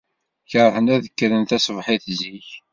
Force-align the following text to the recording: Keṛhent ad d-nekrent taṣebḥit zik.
Keṛhent 0.51 0.93
ad 0.95 0.99
d-nekrent 1.03 1.49
taṣebḥit 1.49 2.05
zik. 2.19 2.47